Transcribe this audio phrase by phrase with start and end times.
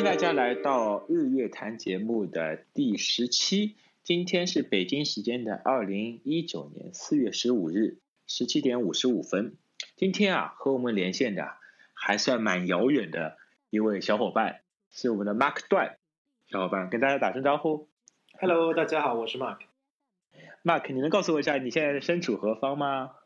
[0.00, 3.76] 迎大家来到日月谈节目的第十期。
[4.02, 9.58] 今天是北京时间的二零一九年四月十五日十七点五十五分。
[9.96, 11.52] 今天啊，和我们连线的
[11.92, 13.36] 还算蛮遥远的
[13.68, 15.98] 一位小伙伴，是我们的 Mark 段
[16.48, 17.86] 小伙伴，跟大家打声招呼。
[18.40, 19.58] Hello，大家好，我是 Mark。
[20.64, 23.16] Mark，你能告诉我一下你现在身处何方吗？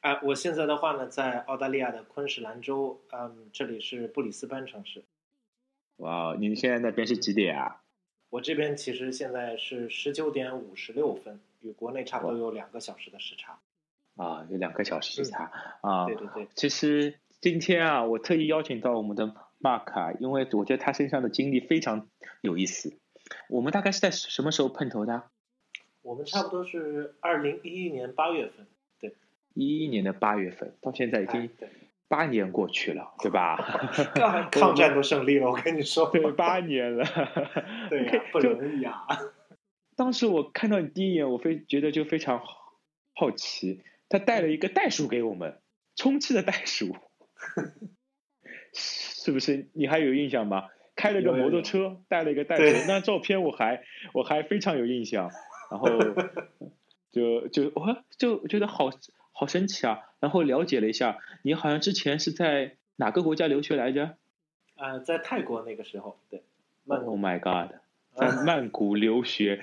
[0.00, 5.04] 啊，我现在的话呢，在澳大利亚的昆士兰州，嗯，这里是布里斯班城市。
[5.96, 7.80] 哇，你现在那边是几点啊？
[8.30, 13.58] 我这边其实现在是十九点五十六分，与国内差不多有两个小时的时差。
[14.16, 15.50] 啊，有两个小时时差
[15.82, 16.06] 啊。
[16.06, 22.08] 对对对，其实今天啊，我特意邀请到我们的 Mark 啊，因为我觉得他身上的经历非常
[22.40, 22.96] 有意思。
[23.48, 25.24] 我们大概是在什么时候碰头的？
[26.02, 28.66] 我们差不多是二零一一年八月份。
[29.00, 29.14] 对，
[29.54, 31.68] 一一年的八月份，到现在已哎经对，
[32.14, 33.56] 八年过去了，对吧？
[34.14, 36.08] 抗抗战都胜利了，我跟你说。
[36.10, 37.04] 对，八年了。
[37.90, 39.04] 对呀、不容易啊。
[39.96, 42.44] 当时我看到你第一眼，我非觉得就非常好
[43.16, 45.58] 好奇，他带了一个袋鼠给我们，
[45.96, 46.96] 充气的袋鼠，
[48.72, 49.68] 是不是？
[49.72, 50.68] 你还有印象吗？
[50.94, 55.32] 开了个摩托车，带了一个袋鼠，那照片我还我还非常有印象，
[55.68, 55.88] 然后
[57.10, 58.90] 就就我就觉得好
[59.36, 60.00] 好神奇啊！
[60.20, 64.16] 然后了解了一下，你好像之前是在哪个国家留学来着
[64.76, 66.42] 呃，在泰国那个时候，对，
[66.84, 67.76] 曼？Oh my god！
[68.14, 69.60] 在曼谷留学，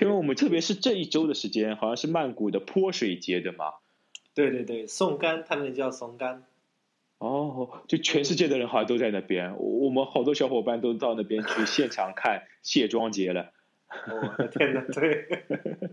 [0.00, 3.74] 因为我们特别是这一周的时间，好像是曼谷的泼水节的嘛。
[4.34, 6.44] 对对对，宋干，他们叫宋干。
[7.18, 13.52] 哦，就全世界的人好像都在那边，我我们好多小伙伴都到那边去现场看卸妆节了。
[14.06, 15.44] 哦我的天呐，对。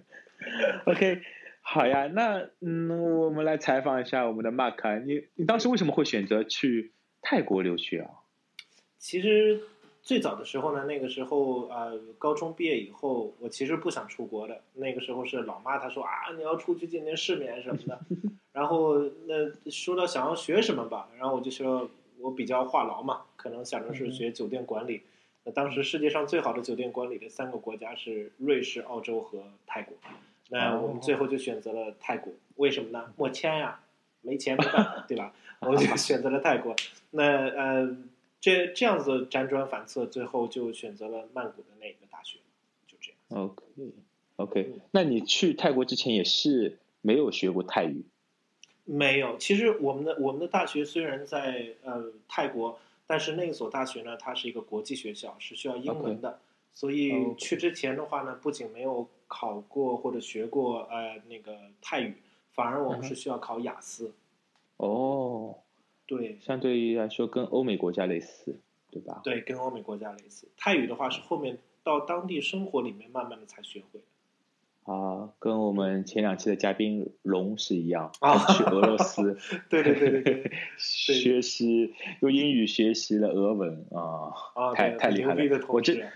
[0.85, 1.21] OK，
[1.69, 8.09] 好呀，那嗯，我们来采访一下我们的 Mark，啊你你当时为什么会选择去泰国留学啊？
[8.97, 9.59] 其实
[10.01, 14.61] 最早的时候呢，那个时候啊、呃高中毕业以后，我其实不想出国的。
[14.75, 17.99] 那个时候是老妈她说啊，你要出去见见世面什么的。
[18.53, 25.01] 然后那说到想要学什么吧，然后我就说我比较话痨嘛，可能想着是学酒店管理。
[25.43, 29.97] 那当时世界上最好的酒店管理的三个国家是瑞士、澳洲和泰国。
[30.49, 33.13] 那我们最后就选择了泰国，为什么呢？
[33.17, 33.79] 没钱呀，
[34.21, 35.33] 没钱没办法，对吧？
[35.59, 36.75] 我们就选择了泰国。
[37.11, 37.97] 那呃，
[38.39, 42.39] 这这样子辗转反侧，最后就选择了曼谷的那个大学，
[42.87, 43.43] 就这样。
[43.43, 43.63] OK
[44.37, 48.05] OK，嗯那你去泰国之前也是没有学过泰语
[48.85, 56.39] 没有，其实我们的我们的大学虽然在呃泰国，但是那所大学呢，它是一个国际学校，是需要英文的。
[56.73, 62.15] 所以去之前的话呢，不仅没有考过或者学过呃那个泰语，
[62.53, 64.13] 反而我们是需要考雅思。
[64.77, 65.55] 哦，
[66.05, 68.59] 对相对于来说跟欧美国家类似，
[68.91, 69.21] 对吧？
[69.23, 70.47] 对，跟欧美国家类似。
[70.55, 74.05] 泰语的话是后面到当地生活里面慢慢的才学会的。
[74.93, 79.37] 啊，跟我们前两期的嘉宾龙是一样，啊去俄罗斯
[79.69, 80.51] 对对对对对。
[80.77, 85.65] 学习用英语学习了俄文啊，啊，太太厉害了！
[85.67, 86.09] 我真同事，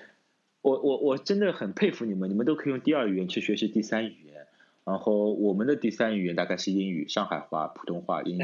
[0.62, 4.48] 我我我真的很佩服你们，你们都可以用第二语言去学习第三语言。
[4.84, 8.44] 然后我们的第三语言大概是英语、上海话、普通话、英语，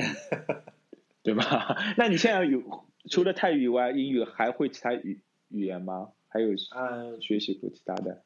[1.23, 1.75] 对吧？
[1.97, 2.61] 那你现在有
[3.09, 5.19] 除了泰语以外，英语还会其他语
[5.50, 6.09] 语言吗？
[6.29, 8.22] 还有嗯，学习过其他的？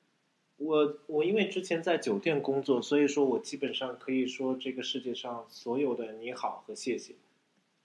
[0.58, 7.16] 我我因为之前在酒店工作，所以说我基本上可以说这个世界上所有的你好和谢谢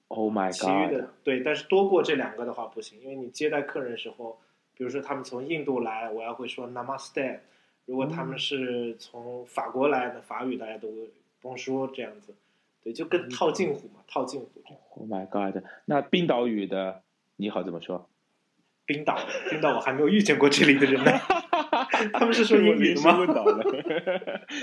[0.09, 0.55] ，Oh my god！
[0.55, 4.39] 其余的对，但是多过这两个的话不行，因为你接待客人的时候，
[4.77, 7.39] 比如说他们从印度来，我要会说 Namaste；
[7.87, 11.11] 如果他们是从法国来的，法语大家都会
[11.43, 12.35] Bonjour 这样子，
[12.85, 14.79] 对，就跟套近乎嘛，套近乎这样。
[14.91, 15.63] Oh my god！
[15.87, 17.03] 那冰岛语的
[17.37, 18.09] 你好怎么说？
[18.85, 19.19] 冰岛，
[19.51, 21.11] 冰岛我还没有遇见过这里的人呢，
[22.13, 23.19] 他们是说英语的吗？
[23.19, 23.65] 问到了，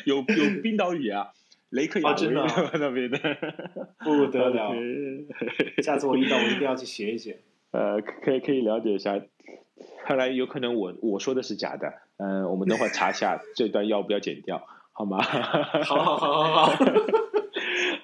[0.06, 1.32] 有有冰岛语啊，
[1.70, 3.18] 雷克雅未哦真的啊 那边的
[4.00, 4.72] 不得了，
[5.84, 7.40] 下次我遇到我一定要去学一学。
[7.72, 9.20] 呃，可以可以了解一下。
[10.06, 15.22] 看来有可能我我说的是假的，嗯、我们等会儿查一下 这段要不要剪掉，好吗？
[15.22, 16.86] 好好好好好。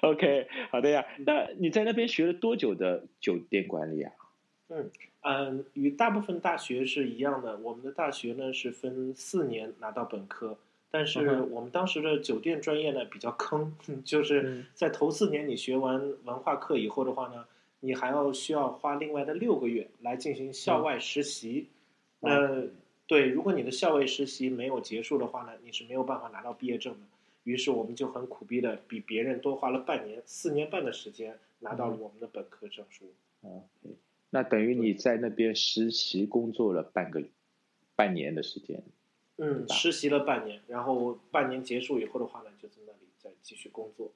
[0.02, 1.04] OK，好的呀。
[1.26, 4.12] 那你在那边学了多久的酒店管理啊？
[4.68, 4.90] 嗯
[5.22, 7.58] 嗯，与大部分大学是一样的。
[7.58, 10.56] 我们的大学呢是分四年拿到本科，
[10.90, 13.74] 但嗯是我们当时的酒店专业呢比较坑，
[14.04, 17.44] 就是嗯在头四年你学完文化课以后的话呢，
[17.80, 21.68] 你还要需要花另外的六个月来进行校外实习。
[22.20, 22.68] 嗯那
[23.06, 27.00] 对，如果你的校外实习没有结束的话呢，你是没有办法拿到毕业证的。
[27.42, 33.06] 于是我们就很苦逼的比别人多花了半年，四年半的时间拿到了我们的本科证书。
[33.40, 33.96] OK，
[34.28, 37.22] 那等于你在那边实习工作了半个
[37.96, 38.80] 半年的时间。
[39.38, 44.12] 嗯，实习了半年，然后半年结束以后的话呢，就在那里再继续工作。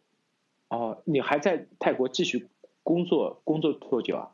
[0.69, 2.47] 哦，你还在泰国继续
[2.85, 3.41] 工作？
[3.43, 4.31] 工作多久啊？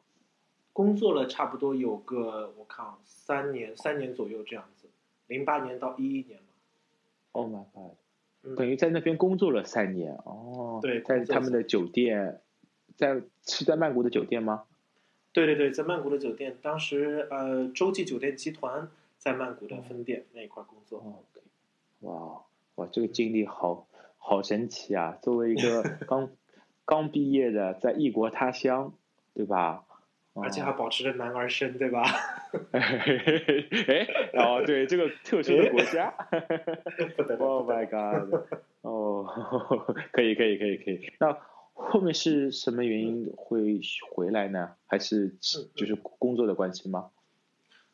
[0.75, 4.88] 工作了差不多有个我看啊，三年三年左右这样子，
[5.29, 6.49] 零八年到一一年嘛。
[7.32, 8.56] Oh my god！
[8.58, 10.81] 等于在那边工作了三年哦。
[10.82, 12.43] 对，在他们的酒店，
[12.97, 14.64] 在是在曼谷的酒店吗？
[15.32, 18.91] 对对对，在曼谷的酒店，当时呃洲际酒店集团。
[19.20, 21.23] 在曼谷的分店那一块工作。
[22.00, 22.43] 哇
[22.76, 23.87] 哇，这个经历好
[24.17, 25.19] 好神奇啊！
[25.20, 26.31] 作为一个刚
[26.90, 28.92] 刚毕业的，在异国他乡，
[29.32, 29.84] 对吧？
[30.34, 32.02] 而且还保持着男儿身，对吧？
[32.72, 36.12] 哎，哦，对，这个特殊的国家。
[37.38, 38.34] Oh my god！
[38.82, 39.25] 哦，
[40.12, 41.12] 可以可以可以可以。
[41.20, 41.37] 那
[41.75, 44.72] 后面是什么原因会回来呢？
[44.86, 45.36] 还是
[45.75, 47.10] 就是工作的关系吗？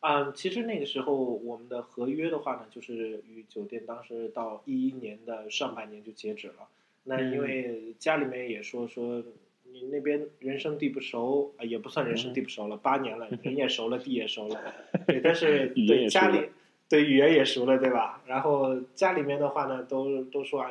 [0.00, 6.68] 嗯，其实那个时候我们的合约的话呢，就是与酒店当时到一一年的上半年就截止了。
[7.06, 9.22] 那因为家里面也说说
[9.72, 14.74] 你那边人生地不熟啊，也不算人生地不熟了，八年了，人也熟了，地也熟了。
[15.06, 16.48] 对，但是对家里
[16.88, 18.22] 对语言也熟了，对吧？
[18.26, 20.70] 然后家里面的话呢，都都说啊，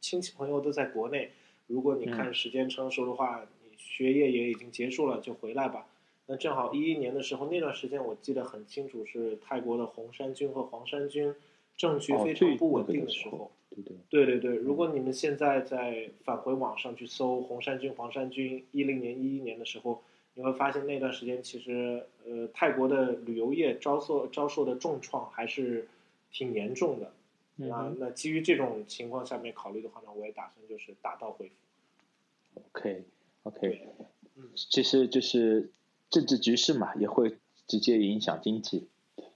[0.00, 1.30] 亲戚朋友都在国内，
[1.66, 5.86] 如果你看时间成熟的话，你学业也已经结束了，就回来吧。
[6.26, 11.34] 那正好一一年的时候，那段时间我记得很清楚，是泰国的红衫军和黄衫军
[11.76, 13.52] 政局非常不稳定的时候。
[13.74, 14.56] 对对对对对。
[14.56, 20.02] 如果你们现在在返回网上去搜红衫军、黄衫军，一零年、一一年的时候，
[20.34, 25.88] 你会发现那段时间其实呃泰国的旅游业遭受遭受的重创还是
[26.30, 27.12] 挺严重的。
[27.56, 32.60] 那那基于这种情况下面考虑的话呢，我也打算就是打道回府。
[32.72, 33.04] OK
[33.42, 33.88] OK，
[34.36, 35.70] 嗯，其实就是。
[36.10, 37.34] 政治局势嘛，也会
[37.66, 38.86] 直接影响经济，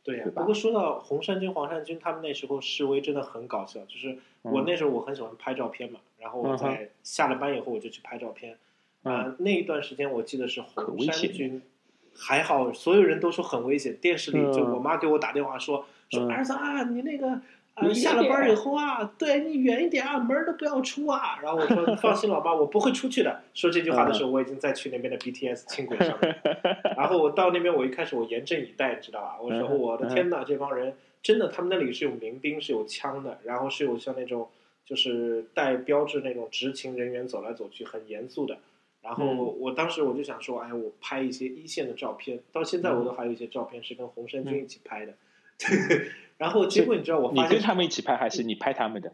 [0.08, 0.24] 对呀。
[0.34, 3.80] 不过说到红衫军、黄衫军，他们那时候示威真的很搞笑。
[3.84, 8.56] 就是我那时候我很喜欢拍照片嘛，然后我在下了班以后我就去拍照片。
[9.02, 11.60] 啊，那一段时间我记得是红衫军，
[12.16, 13.94] 还好所有人都说很危险。
[13.98, 17.40] 电视里就我妈给我打电话说说儿子啊，你那个。
[17.80, 21.38] 啊，下了班以后啊，对你远一点啊，门都不要出啊。
[21.42, 26.36] 然后我说：“你放心，老妈，我不会出去的。”说这句话的时候，我已经在去那边的 BTS 轻轨上面。
[26.96, 29.38] 然后我到那边，我一开始我严阵以待，知道吧？
[29.40, 34.48] 我说：“我的天哪，这帮人真的，他们那里是有民兵，是有枪的，然后是有像那种
[34.84, 38.58] 就是带标志那种执勤人员走来走去，很严肃的。”
[39.00, 45.14] 然后我当时我就想说：“哎，我拍一些一线的照片。”到现在我都还有一些照片是跟红衫军一起拍的。
[46.38, 49.12] 然后结果你知道我发现你跟他们一起拍还是你拍他们的？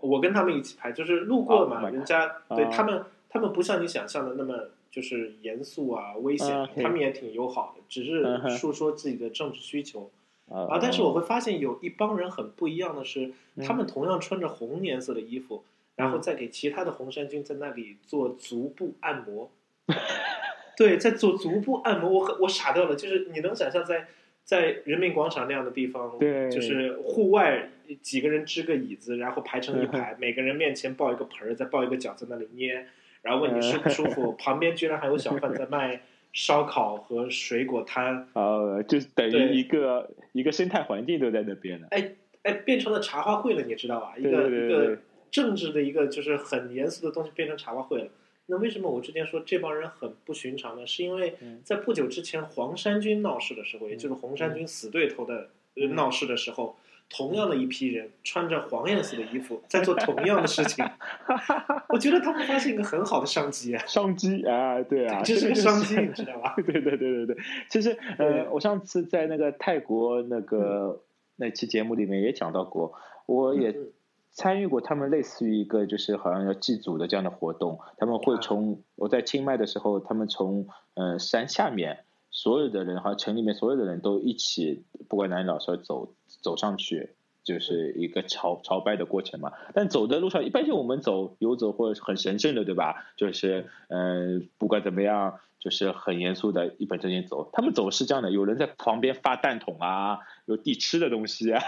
[0.00, 10.10] 我跟他们一起拍，就是路过嘛，人家对他们，他们不像你想象的那么就是严肃啊、危险，他们也挺友好的，只是诉说自己的政治需求。
[10.50, 13.32] 啊，但是我会发现有一帮人很不一样的是，
[13.64, 15.64] 他们同样穿着红颜色的衣服，
[15.96, 19.50] 然后再给其他的红衫军在那里做足部按摩。
[20.76, 24.08] 对，在做足部按摩，我我傻掉了，就是你能想象在。
[24.44, 27.70] 在人民广场那样的地方，对，就是户外
[28.02, 32.86] 几个人支个椅子，然后排成一排， 每个人面前抱一个盆儿，再抱一个脚在那里捏，
[33.22, 34.32] 然后问你舒不 舒服。
[34.32, 36.02] 旁边居然还有小贩在卖
[36.32, 41.88] 烧烤和水果摊， 呃，就等于一个一个生态环境都在那边了。
[41.90, 44.12] 哎哎，变成了茶话会了，你知道吧？
[44.18, 44.98] 一个一个
[45.30, 48.08] 政治的一个就是很严肃的东西变成茶话会了。
[48.46, 50.86] 那为什么我之前说这帮人很不寻常呢？
[50.86, 51.34] 是因为
[51.64, 55.48] 在不久之前黄衫军闹事的时候，也就是红衫军死对头的
[55.94, 56.76] 闹事的时候，
[57.08, 60.84] 同样的一批人穿着黄颜色的衣服在做同样的事情。
[61.88, 63.82] 我觉得他们发现一个很好的商机啊！
[63.86, 66.54] 商机啊，对啊，这是个商机，你知道吧？
[66.60, 67.36] 对对对对对，
[67.70, 71.02] 其实呃，我上次在那个泰国那个
[71.36, 72.92] 那期节目里面也讲到过，
[73.24, 73.74] 我也。
[74.34, 87.13] 参与过他们类似于一个就是好像要祭祖的这样的活动，他们会从我在清迈的时候，他们从呃山下面所有的人，好像城里面所有的人都一起，不管男女老少走走上去，
[87.44, 89.52] 就是一个朝朝拜的过程嘛。
[89.74, 93.04] 但走的路上，一般性我们走游走或者很神圣的，对吧？
[93.16, 95.38] 就是嗯，不管怎么样。
[95.60, 101.62] 就是很严肃的一本正经走，他们走是这样的，有人在旁边发弹筒啊，有递吃的东西啊，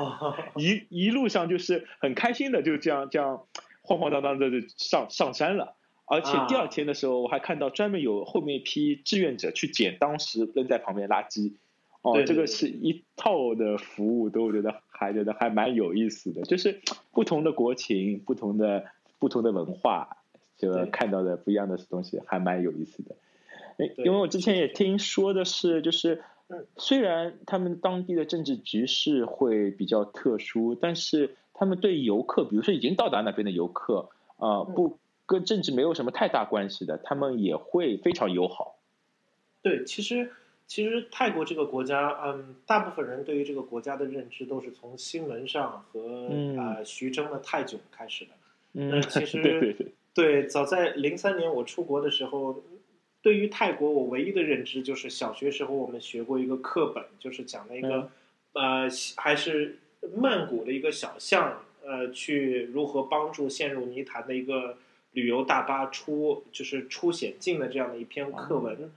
[0.56, 3.42] 一一路上就是很开心的，就这样这样
[3.82, 5.74] 晃晃荡荡的就上上山了。
[6.06, 11.52] 而且第二天的时候，我还看到专门有后面一批志愿者去捡当时扔在旁边垃圾。
[12.04, 16.82] 哦，这个是一套的服务，都我觉得还觉得还蛮有意思的，就是
[17.12, 18.84] 不同的国情，不同的
[19.18, 20.18] 不同的文化，
[20.58, 23.16] 就看到的不一样的东西，还蛮有意思的。
[23.78, 23.94] 对。
[24.04, 26.66] 因为我之前也听说的是，就是嗯。
[26.76, 34.74] 虽然他们当地的政治局势会比较特殊，但是他们对游客，比如说已经到达那边的游客，啊，嗯。
[34.74, 38.76] 不跟政治没有什么太大关系的，他们也会非常友好。
[39.62, 40.30] 对，其实
[40.66, 48.30] 其实泰国这个国家，嗯，大部分人对于这个国家的认知都是从新闻上和、嗯呃徐峥的泰囧开始的。
[48.72, 52.62] 嗯，其实 对对对，对，早在零三年我出国的时候，
[53.22, 58.10] 对于泰国我唯一的认知就是小学时候我们学过一个课本，就是讲了一个、
[58.54, 59.78] 呃还是
[60.16, 64.76] 曼谷的一个小巷，呃，去如何帮助陷入泥潭的一个
[65.12, 68.90] 旅游大巴出就是出险境的这样的一篇课文。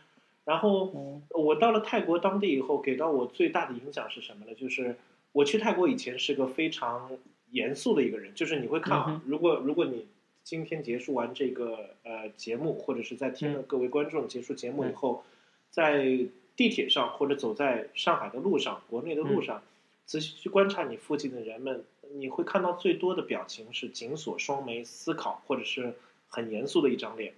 [0.47, 1.21] 然后嗯。
[1.29, 4.53] 我到了泰国当地以后，给到我最大的影响是什么呢？
[4.55, 4.95] 就是
[5.31, 7.11] 我去泰国以前是个非常
[7.51, 10.07] 严肃的一个人，就是你会看如果如果你
[10.43, 15.23] 今天结束完这个呃节目，或者是在听了各位观众结束节目以后，
[15.69, 16.19] 在
[16.55, 19.61] 地铁上或者走在上海的路上、国内的路上，
[20.05, 21.83] 仔细去观察你附近的人们，
[22.15, 25.93] 你会看到最多的表情是紧锁双眉、思考，或者是
[26.27, 27.33] 很严肃的一张脸。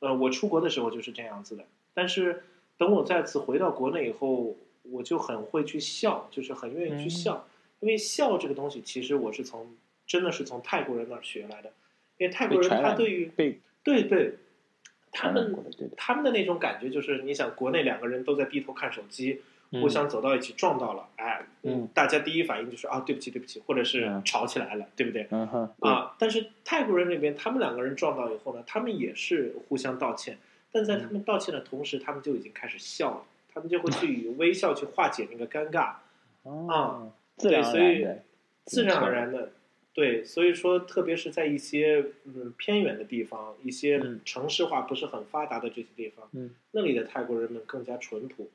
[0.00, 2.42] 呃，我出国的时候就是这样子的，但是
[2.76, 4.56] 等我再次回到国内以后，
[4.90, 7.46] 我就很会去笑，就是很愿意去笑，
[7.80, 9.74] 因为笑这个东西，其实我是从
[10.06, 11.72] 真的是从泰国人那儿学来的，
[12.18, 14.34] 因为泰国人他对于被对对，
[15.12, 15.54] 他们
[15.96, 19.40] 他们的那种感觉就是，你想国内两个人都在低头看手机，
[19.70, 19.80] 嗯。
[19.80, 24.22] 互相走到一起撞到了，哎，嗯，大家第一反应就是啊，对不起，对不起，或者是嗯。
[24.24, 25.26] 吵起来了，对不对
[25.80, 30.38] 啊，但是泰国人那边，他们两个人撞到以后呢，他们也是互相道歉，
[30.74, 33.22] 但在他们道歉的同时，他们就已经开始笑了，
[33.54, 35.94] 他们就会去以微笑去化解那个尴尬，
[36.42, 38.24] 哦，自然而所以然，
[38.64, 39.52] 自然而然的，
[39.92, 44.20] 对，所以说，特别是在一些嗯偏远的地方，一些嗯。
[44.24, 48.50] 城市化不是很发达的这些地方，嗯那里的泰国人们更加淳朴。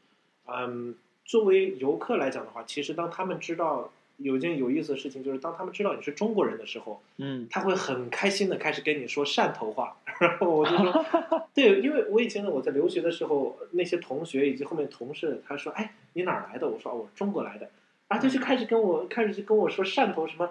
[0.46, 7.48] 嗯，作为游客来讲的话，其实当他们知道有一件有意思的事情，就是当他们知道你是中国人的时候，嗯。
[7.50, 11.06] 他会很开心的开始跟你说汕头话，然后我就说，
[11.56, 16.68] 对，因为我以前呢我在留学的时候，那些同学以及后面同事，他说，哎，你哪儿来的？
[16.68, 17.70] 我说，哦，我是中国来的，
[18.08, 20.50] 然后他就开始跟我开始就跟我说汕头什么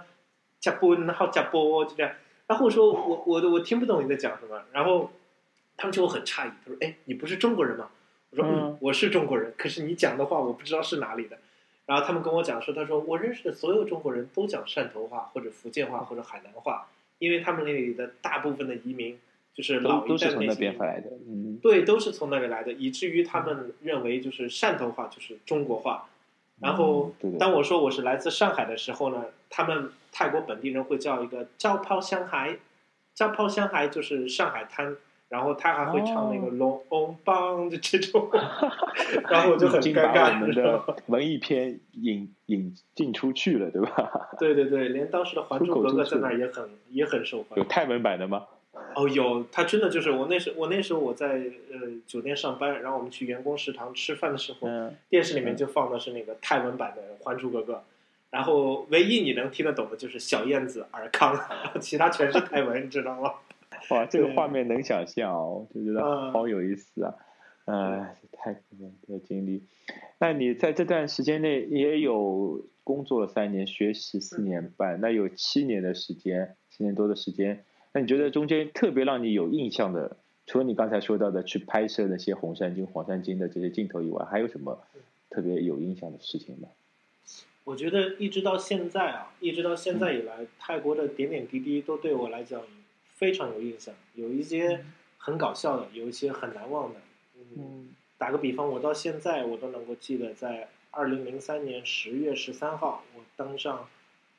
[0.59, 2.13] 加波，然后加波就这样，
[2.47, 5.11] 然后我说我我我听不懂你在讲什么，然后
[5.77, 7.91] 他们就很诧异，他说，哎，你不是中国人吗？
[8.31, 11.39] 我说，嗯嗯，我是中国人，可是你讲的话我不知道是哪里的。
[11.87, 16.87] 然后他们跟我讲说，他说我认识的所有中国人都讲汕头话或者福建话或者海南话，
[17.19, 19.19] 因为他们那里的大部分的移民
[19.59, 26.09] 就是老一都都是从代那边回来的，嗯对，都是从那里来的，以至于他们认为就是汕头话就是中国话。
[26.61, 32.57] 然后当我说我是来自上海的时候呢，他们泰国本地人会叫一个“招泡香海”，
[33.17, 34.97] 招泡香海就是上海滩。
[35.29, 38.31] 然后他还会唱那个哦“龙翁帮”的这种，
[39.29, 44.31] 然后我就很尴尬，把我们的文艺片引引进出去了，对吧？
[44.41, 47.63] 对对对，连当时的《还珠格格》在那儿也很也很受欢迎。
[47.63, 48.47] 有泰文版的吗？
[48.95, 51.29] 哦，有，他真的就是我那时我那时候我在
[51.71, 57.75] 呃酒店上班，然后我们去员工食堂吃饭的时候，嗯，电视里面就放的是那个泰文版的《还珠格格》，
[58.31, 61.39] 然后唯一你能听得懂的就是小燕子、尔康，
[61.81, 63.33] 其他全是泰文，你知道吗？
[63.91, 67.15] 哇， 这个画面能想象哦，就觉得嗯好有意思啊！
[67.67, 69.63] 呃，泰国的经历，
[70.19, 80.17] 那你在这段时间内也有工作了三年，学习四年半，那有七年的时间，七年多的时间，那你觉得中间特别让你有印象的，
[80.47, 84.79] 除了你刚才说到的去拍摄那些红山金、黄山金的这些镜头以外，还有什么
[85.31, 86.69] 特别有印象的事情吗？
[87.65, 92.63] 我觉得一直到现在啊，一直到现在以来，泰国的点点滴滴都对我来讲
[93.05, 94.85] 非常有印象，有一些
[95.19, 97.01] 很搞笑的，有一些很难忘的。
[97.57, 103.87] 嗯，打个比方，我到现在我都能够记得，在二零零三年十月十三号，我登上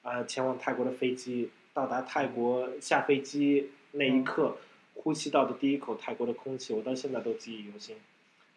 [0.02, 4.58] 啊、呃前往泰国的飞机，到达泰国下飞机那一刻，
[4.96, 7.96] 呼吸到的第一口泰国的空气，我到现在都记忆犹新。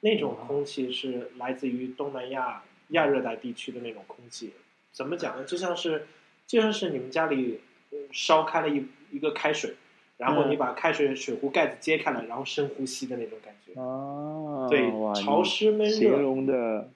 [0.00, 4.54] 那种空气是来自于东南亚亚热带地区的那种空气，
[4.90, 5.44] 怎么讲呢？
[5.44, 6.08] 就像是
[6.48, 7.60] 就像是你们家里
[7.90, 9.76] 呃烧开了一一个开水，
[10.16, 13.80] 然后嗯你把开水水壶盖子揭开了，然后深呼吸的那种感觉。
[13.80, 14.90] 啊，对，
[15.22, 16.90] 潮湿闷热形容的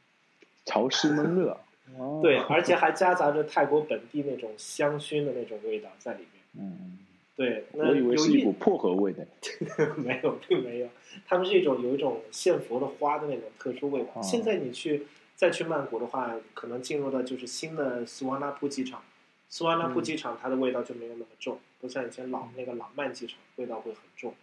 [0.64, 1.60] 潮湿闷热，
[1.98, 6.42] 哦对，而且还夹杂着泰国本地那种香薰的那种味道在里面。
[6.58, 6.98] 嗯，
[7.36, 9.24] 对，那我以为是一股薄荷味呢。
[9.96, 10.88] 没有，并没有，
[11.26, 14.08] 他们是一种有一种献佛的花的那种特殊味道。
[14.14, 19.02] 哦现在你去再去曼谷的话，可能进入的就是新的苏瓦纳普机场。
[19.48, 24.34] 苏瓦纳普嗯机场它的味道就没有那么重，不像以前老那个老曼机场味道会很重。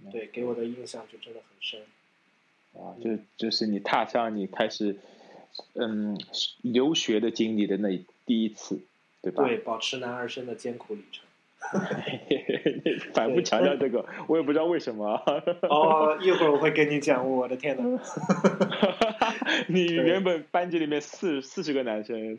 [0.00, 1.80] 嗯对，给我的印象就真的很深。
[2.74, 4.96] 啊，就就是你踏上你开始
[5.74, 6.18] 嗯
[6.62, 8.80] 留学的经历的那第一次，
[9.22, 9.44] 对吧？
[9.44, 11.24] 对，保持男儿身的艰苦旅程。
[13.12, 15.20] 反复强调这个，我也不知道为什么。
[15.62, 17.28] 哦，一会儿我会跟你讲。
[17.28, 18.00] 我的天哪！
[19.68, 22.38] 你原本班级里面四四十个男生，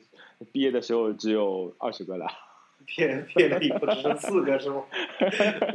[0.52, 2.28] 毕业的时候只有二十个了。
[2.88, 4.84] 骗骗了以后只剩四个是吗？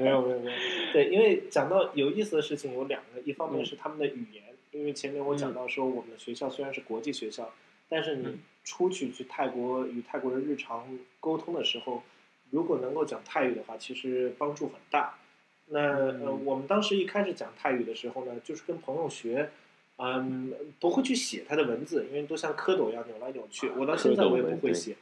[0.00, 0.56] 没有没有没有。
[0.92, 4.42] 对，因为讲到有意思的事情有两个，一方面是他们的语言，
[4.75, 7.50] 因为前面我讲到说我们的学校虽然是国际学校，
[7.88, 10.87] 但是你出去去泰国与泰国人日常
[11.21, 12.02] 沟通的时候。
[12.50, 15.19] 如果能够讲泰语的话，其实帮助很大。
[15.66, 19.50] 那呃，我们当时一开始讲泰语的时候呢，就是跟朋友学，
[19.97, 23.71] 嗯，不会去写它的文字，因为都像蝌蚪一样扭来扭去。
[23.71, 24.95] 我到现在我也不会写，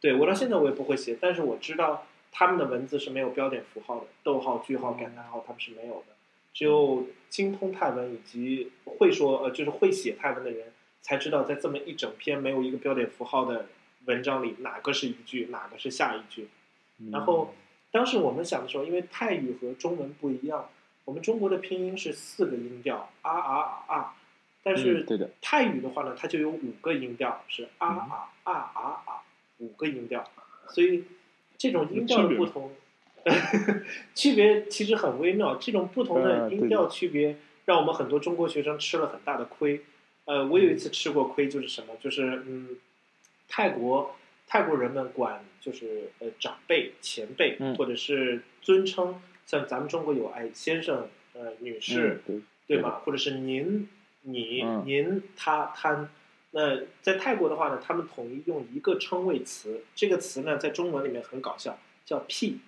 [0.00, 1.18] 对我到现在我也不会写。
[1.20, 6.15] 但是我知道他们的文字是没有标点符号的，逗号、句号、感叹号他们是没有的。
[6.56, 10.72] 只有精通泰文以及会说呃，就是会写泰文的人，
[11.02, 13.66] 才知道在这么一整篇没有一个标点符号的
[14.06, 16.48] 文章里，哪个是一句，哪个是下一句。
[17.12, 17.54] 然后，
[17.90, 20.70] 当时我们想的时候，因为泰语和中文不一样，
[21.04, 24.16] 我们中国的拼音是四个音调啊啊啊啊，
[24.62, 25.04] 但是
[25.42, 29.22] 泰语的话呢，它就有五个音调，是啊啊啊啊啊，
[29.58, 30.24] 五个音调，
[30.70, 31.04] 所以
[31.58, 32.72] 这种音调的不同，
[34.14, 35.56] 区别其实很微妙。
[35.56, 39.82] 这种不同的音调区别，让我们很多中国学生吃了很大的亏。
[40.24, 41.94] 呃，我有一次吃过亏，就是什么？
[42.00, 42.76] 就是嗯，
[43.48, 44.16] 泰国。
[44.48, 52.20] 泰国人们管就是呃长辈、前辈，或者是尊称，像咱们中国有哎先生、呃女士，
[52.68, 53.02] 对吧？
[53.04, 53.88] 或者是您、
[54.22, 56.08] 你、您、他、他。
[56.52, 62.60] 那在泰国的话呢，他们统一用一个称谓词，这个词呢在中文里面很搞笑，叫屁。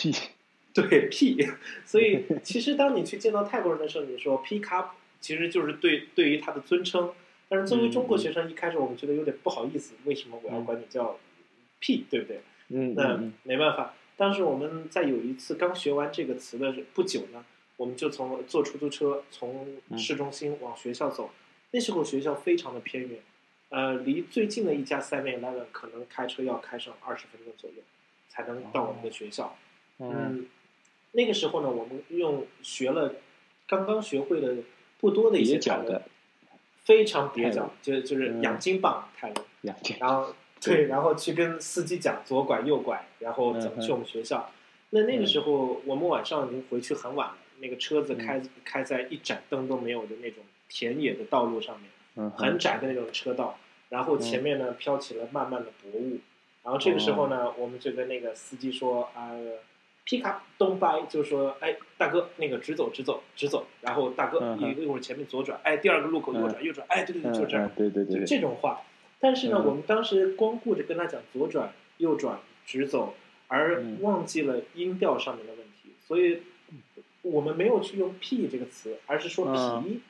[0.00, 0.14] 屁。
[0.72, 1.46] 对屁。
[1.84, 4.90] 所以其实当你去见到泰国人的时候，你说 P cup，
[5.20, 7.12] 其实就是对对于他的尊称。
[7.48, 11.18] 但是作为中国学生，一开始我们觉得有点不好意思，为什么我要管你叫
[11.80, 12.40] 屁，对不对？
[12.68, 13.94] 嗯，那没办法。
[14.16, 17.44] 当时我们在有一次刚学完这个词的不久呢，
[17.76, 19.66] 我们就从坐出租车从
[19.98, 21.30] 市中心往学校走。
[21.72, 23.18] 那时候学校非常的偏远，
[23.70, 27.82] 呃，离最近的一家 Seven Eleven 可能开车要开上二十分钟左右，
[28.28, 29.56] 才能到我们的学校。
[30.00, 30.46] 嗯，
[31.12, 33.14] 那个时候呢，我们用学了
[33.68, 34.56] 刚刚学会的
[34.98, 36.02] 不多的一些脚的。
[36.82, 39.36] 非常蹩脚，就就是养金棒泰文，
[40.00, 44.50] 然后 对，然后去跟司机讲左拐右拐，然后怎么去我们学校。
[44.88, 53.58] 那那个时候我们晚上已经回去很晚了，那个车子开开在一盏灯都没有的那种田野的道路上面，很窄的那种车道，
[53.90, 56.18] 然后前面呢飘起了漫漫的薄雾，
[56.64, 59.30] 然后这个时候呢，我们就跟那个司机说啊。
[60.04, 63.66] 皮卡东掰，就说：“哎，大哥，那个直走，直走，直走。
[63.82, 68.80] 然后大哥一一会儿前面左转，哎，第二个路口右转，右转，哎，对对对，就这样，对对对，就这种话。
[69.20, 73.14] 但是呢，我们当时光顾着跟他讲左转、右转、直走，
[73.48, 76.42] 而忘记了音调上面的问题，所以
[77.22, 80.00] 我们没有去用 ‘p’ 这个词，而是说皮，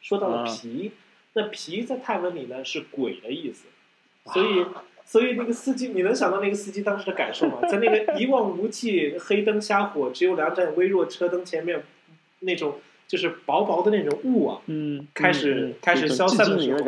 [0.00, 0.92] 说到了皮。
[1.34, 3.66] 那皮在泰文里呢是鬼的意思，
[4.32, 4.64] 所以。”
[5.04, 7.58] 所以那个司机，你能想到那个司机当时的感受吗？
[7.70, 11.82] 在那个一望无际、黑灯瞎火、只有两盏微弱车灯前面，
[12.40, 16.78] 那种就是薄薄的那种雾啊，嗯，开始开始消散的时候，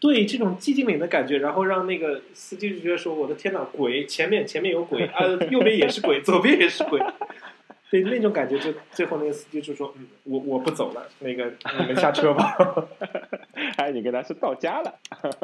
[0.00, 4.04] 对这种寂静岭的感觉，然后让那个司机就觉得说：“我的天哪，鬼！
[4.06, 7.00] 前面前面有鬼啊，右边也是鬼， 左边也是鬼。”
[7.92, 12.56] 对那种感觉，就最后那个司机就说：“嗯，我我不走了，那个你们下车吧。
[13.76, 14.94] ”哎，你跟他是到家了。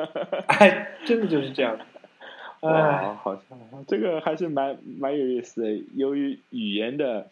[0.49, 1.79] 哎，真的就是这样。
[2.63, 5.85] 哇，好像这个还是蛮蛮有意思的。
[5.95, 7.29] 由于语言的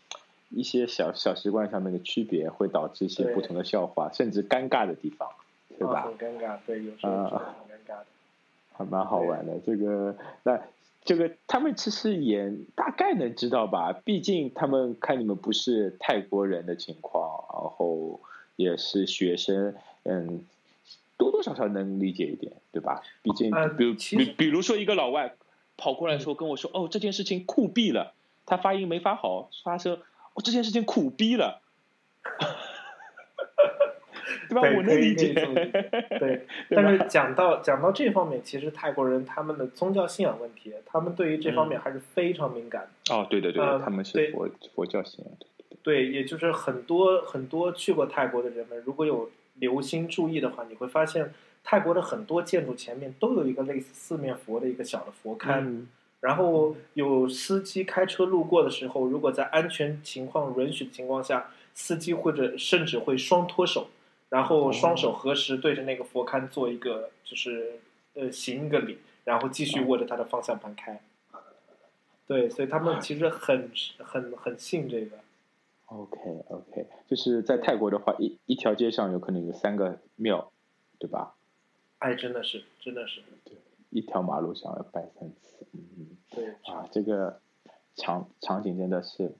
[0.50, 5.30] 一些小小习惯上面的区别，会导致一些不同的笑话，甚至尴尬的地方，
[5.78, 6.02] 对吧？
[6.02, 8.06] 很尴尬，对，有时候很尴尬的。
[8.74, 10.60] 还蛮好玩的，这个那。
[11.06, 18.20] 这个他们其实也大概能知道吧，毕竟他们看你们不是泰国人的情况，然后
[18.56, 20.44] 也是学生，嗯，
[21.16, 23.02] 多多少少能理解一点，对吧？
[23.22, 25.34] 毕竟，比如比比如说一个老外
[25.76, 28.12] 跑过来说跟我说，哦，这件事情酷毙了，
[28.44, 29.94] 他发音没发好，发声，
[30.34, 31.62] 哦，这件事情苦逼了。
[34.60, 34.76] 对吧？
[34.76, 35.32] 我能理解。
[36.18, 43.14] 对， 但是讲到讲到这方面，其实泰国人他们的宗教信仰问题，他们对于这方面还是非常敏感的。
[43.14, 45.34] 哦，对对对，他们是佛佛教信仰。
[45.82, 55.86] 对，也就是很多很多去过泰国的人们，如果有留心注意的话，你会发现泰国的很多建筑前面都有一个类似四面佛的一个小的佛龛。
[56.20, 63.86] 然后有司机开车路过的时候，如果在安全情况允许的情况下，司机或者甚至会双脱手。
[64.28, 67.80] 然后双手合十对着那个佛龛做一个就是
[68.14, 71.00] 呃行一个礼，然后继续握着他的方向盘开。
[72.26, 75.18] 对，所以他们其实很很很信这个。
[75.86, 80.50] OK OK，就是在泰国的话，一一条街上有可能有三个庙，
[80.98, 81.36] 对吧？
[82.00, 83.54] 哎，真的是，真的是，对
[83.90, 87.40] 一条马路上要拜三次，嗯，对啊，这个
[87.94, 89.32] 场场景真的是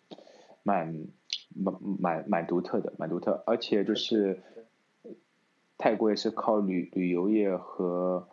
[0.62, 1.08] 蛮
[1.52, 4.40] 蛮蛮蛮独特的，蛮独特，而且就是
[5.78, 8.26] 泰国也是靠旅旅游业和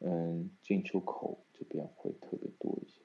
[0.00, 3.00] 嗯进出口这边会特别多一些，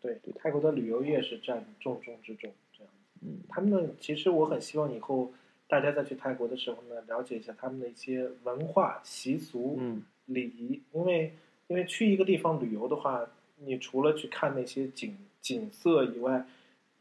[0.00, 3.26] 对，对，泰国的旅游业是占重中之重，这样子。
[3.26, 3.40] 嗯。
[3.48, 5.32] 他们的其实我很希望以后
[5.68, 11.32] 大家再去泰国的时候呢，了解一下他们的一些文化习俗、嗯礼仪，因为
[11.66, 16.46] 因为去一个地方旅游的话，你除了去看那些景景色以外，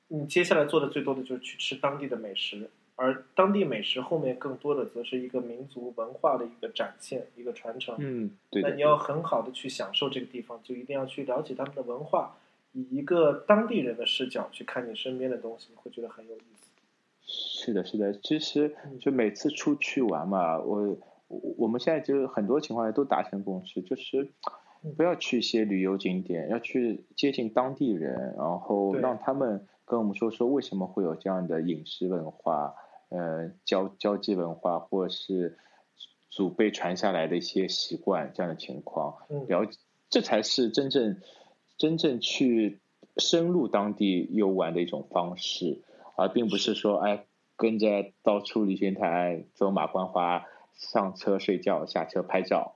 [0.08, 7.96] 你接下来做的最多的就是去吃当地的美食，而当地美食后面更多的则是一个民族文化的一个展现、一个传承。
[7.98, 12.38] 嗯，对，那你要很好的去享受这个地方，就一定要去了解他们的文化，
[12.74, 16.70] 以一个当地人的视角去看你身边的东西，你会觉得很有意思。
[17.24, 24.28] 是的，是的，其实嗯就每次出去玩嘛，我我我们现在就是很多情况下都达成共识，就是
[24.84, 32.76] 嗯不要去一些旅游景点，要去接近当地人，然后让他们跟我们说说为什么会有这样的饮食文化，
[33.10, 35.58] 呃，交交际文化，或者是
[36.30, 39.78] 祖辈传下来的一些习惯这样的情况，嗯，了解，
[40.10, 41.20] 这才是真正
[41.78, 42.80] 真正去
[43.18, 45.82] 深入当地游玩的一种方式，
[46.16, 47.26] 而并不是说哎
[47.58, 52.72] 跟着到处旅行团走马观花，上车睡觉，下车拍照，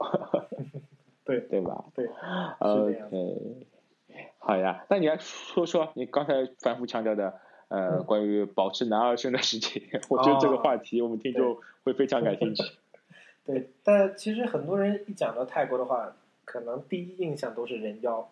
[1.23, 1.39] 对。
[1.47, 1.85] 对吧？
[1.95, 2.09] 对
[2.59, 3.65] ，？OK，
[4.45, 7.39] 好呀，那你来说说你刚才反复强调的。
[7.67, 12.63] 呃，嗯关于保持男儿身的事情， 我觉得这个哦话题我们听众会非常感兴趣。
[13.43, 18.29] 对，但其实很多人一讲到泰国的话，可能第一印象都是人妖。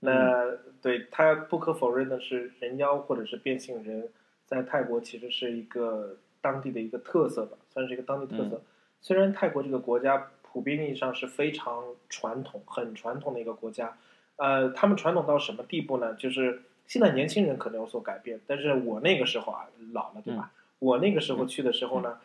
[0.00, 4.10] 那、对他不可否认的是，人妖或者是变性人，
[4.44, 8.60] 在泰国其实是一个当地的一个特色吧，算是一个当地特色。
[9.00, 13.96] 虽然泰国这个国家普遍意义上是非常传统、很传统的一个国家，
[14.36, 16.14] 呃，他们传统到什么地步呢？
[16.14, 20.52] 就是现在年轻人可能有所改变，但是我那个时候啊，老了对吧？
[20.78, 22.18] 我那个时候去的时候呢，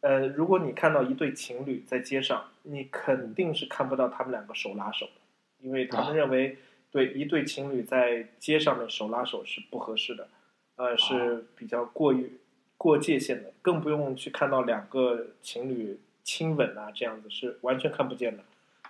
[0.00, 5.12] 呃，如果你看到一对情侣在街上，你肯定是看不到他们两个手拉手的，
[5.58, 6.56] 因为他们认为
[6.92, 10.28] 对一对情侣在街上面手拉手是不合适的，
[10.76, 12.30] 呃，是比较过于
[12.76, 18.44] 过界限的，更不用去看到两个情侣亲吻啊，这样子是完全看不见的。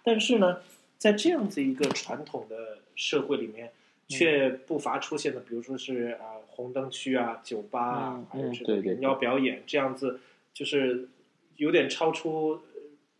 [0.05, 0.59] 但是呢，
[0.99, 3.71] 在这样子一个传统的社会里面，
[4.09, 10.21] 却不乏出现的，比如说是啊、红灯区啊、酒吧啊嗯，还有这个民谣表演这样子，
[10.55, 11.09] 就是
[11.57, 12.61] 有点超出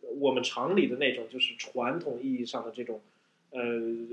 [0.01, 2.99] 呃我们常理的那种，就是传统意义上的这种
[3.51, 3.61] 呃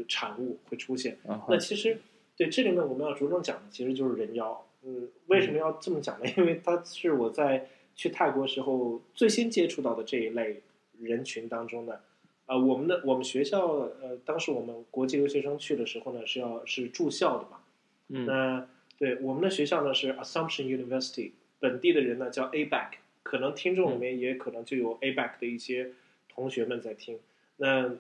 [0.09, 1.17] 产物会出现。
[1.49, 1.99] 那其实
[2.37, 4.67] 对这里面我们要着重讲的其实就是人妖。
[4.83, 6.31] 嗯，为什么要这么讲呢？
[6.37, 10.61] 因为它是我在去泰国时候最先接触到的这一类
[11.01, 12.03] 人群当中的。
[12.47, 17.61] 啊、我们的我们学校呃，当时我们国际留学生去的时候呢，是要是住校的嘛。
[18.09, 18.67] 嗯那
[18.99, 22.89] 对我们的学校呢是 Assumption University，本地的人呢叫 ABAC，
[23.23, 25.93] 可能听众里面也可能就有 ABAC 的一些
[26.29, 27.19] 同学们在听。
[27.57, 27.91] 那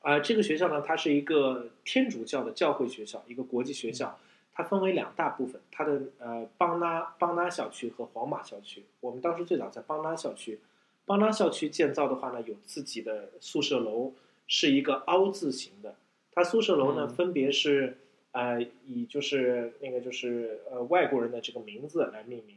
[0.00, 4.18] 啊、这个学校呢，它是一个天主教的教会学校，一个国际学校。
[4.54, 8.84] 它分为两大部分，它的呃邦拉邦拉校区和皇马校区。
[9.00, 10.60] 我们当时最早在邦拉校区，
[11.04, 14.12] 邦拉校区建造的话呢，有自己的宿舍楼，
[14.46, 15.96] 是一个凹字形的。
[16.32, 17.08] 它宿舍楼呢，嗯。
[17.10, 17.98] 分别是
[18.30, 22.56] 呃以就是那个就是呃外国人的这个名字来命名，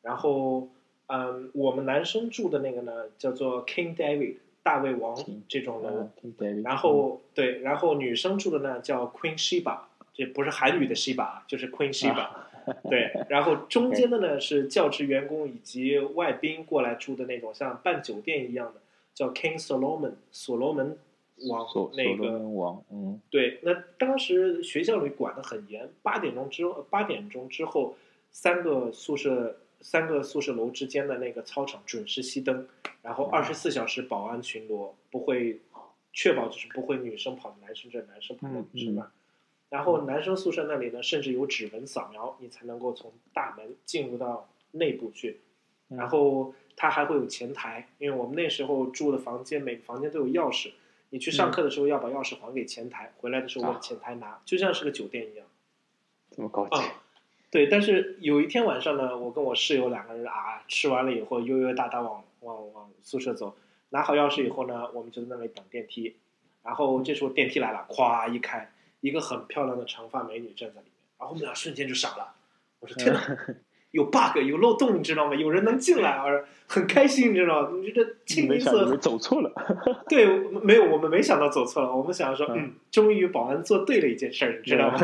[0.00, 0.68] 然后
[1.08, 5.14] 嗯、我们男生住的那个呢叫做 King David 大卫王
[5.46, 9.80] 这种楼，嗯听 David 然后对，然后女生住的呢叫 Queen Sheba，
[10.14, 12.30] 这不是韩语的 Sheba，啊就是 Queen Sheba。
[12.88, 18.80] 对，然后中间的呢是教职员工以及外宾过来住的那种，像办酒店一样的，
[19.14, 20.96] 叫 King Solomon 所罗门
[21.48, 22.38] 王那个。
[22.38, 27.96] 王，嗯对，那当时学校里管得很严，八点钟之后，八点钟之后，
[28.30, 32.66] 三个宿舍三个宿舍楼之间的那个操场准时熄灯，
[33.02, 35.60] 然后二十四小时保安巡逻，不会
[36.12, 39.10] 确保就是不会女生跑男生这，男生跑到女生那儿。
[39.72, 45.40] 然后男生宿舍那里呢，甚至有指纹扫描，你才能够从大门进入到内部去。
[45.88, 50.72] 嗯然后它还会有前台，因为我们那时候住的房间，每个房间都有钥匙。
[51.08, 55.46] 你去上课的时候要把钥匙还给前台，回来的时候问啊前台拿，就像是个酒店一样。
[56.30, 57.02] 这么高级，啊
[57.50, 63.56] 对，但是有一天晚上呢，我跟我室友两个人啊，吃完了以后悠悠哒哒往往往宿舍走。
[63.90, 66.16] 拿好钥匙以后呢，我们就在那里等电梯。
[66.62, 70.94] 然后这时候电梯来了，咵一开，一个很漂亮的长发美女站在里面。
[71.18, 72.34] 然后我们俩瞬间就傻了，
[72.80, 73.20] 我说天哪！
[73.92, 75.34] 有 bug 有漏洞，你知道吗？
[75.34, 77.76] 有人能进来，而很开心，你知道吗？
[77.82, 79.52] 你这清一色走错了。
[80.08, 80.26] 对，
[80.62, 81.94] 没有，我们没想到走错了。
[81.94, 84.98] 我们想说，嗯，终于保安做对了一件事儿，你知道吗？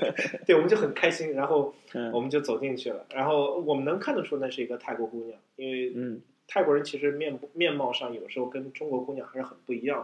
[0.46, 1.74] 对，我们就很开心，然后
[2.14, 3.04] 我们就走进去了。
[3.10, 9.98] 然后我们能看得出那是一个泰国姑娘，因为嗯，泰国人其实面面貌上有时候跟中国姑娘还是很不一样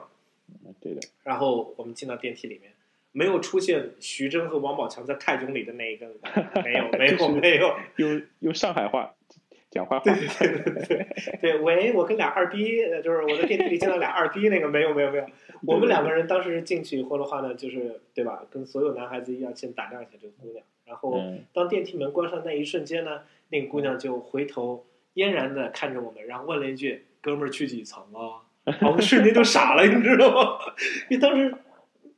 [0.63, 0.71] 的。
[0.79, 1.01] 对的。
[1.25, 2.71] 然后我们进到电梯里面。
[3.17, 6.07] 没有出现徐峥和王宝强在泰囧里的那一个，
[6.63, 9.15] 没有，没有，没有， 用用上海话
[9.71, 9.99] 讲话。
[10.01, 11.07] 对对对对对
[11.41, 15.25] 对，喂，我跟俩二逼，就是我在电梯里见到俩二逼，那个没有没有没有。
[15.63, 18.45] 我们两个人当时进去以后的话呢，就是对吧？
[18.51, 20.63] 跟所有男孩子一样，先打量一下这个姑娘。
[20.85, 21.19] 然后
[21.55, 28.45] 当电梯门关上那一瞬间呢，那个姑娘就回头嫣然的看着我们，然后问了一句：“哥们儿去几层啊？
[28.87, 30.59] ”我们瞬间就傻了，你知道吗？
[31.09, 31.55] 因为当时。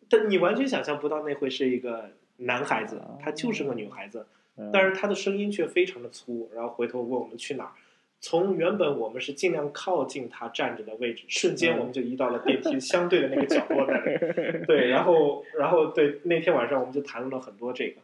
[0.08, 4.26] 但你完全想象不到那会是一个男孩子，他就是个女孩子，
[4.72, 7.72] 但是他的声音却非常的粗，然后回头问我们去哪儿。
[8.20, 14.18] 从原本我们是尽量靠近他站着的位置，瞬间我们就移到了电梯相对的那个角落那里。
[14.66, 18.00] 对，然后，然后对那天晚上我们就谈论了很多这个。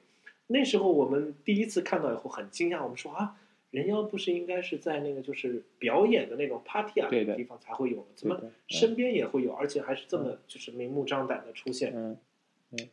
[0.46, 3.34] 那时候我们第一次看到以后很惊讶，我们说啊。
[3.74, 8.04] 人妖不是应该是在那个就是表演的那种 party 啊那个地方才会有吗？
[8.14, 11.92] 怎么身边也会有，而且还是这么就是明目张胆的出现？
[11.92, 12.16] 嗯，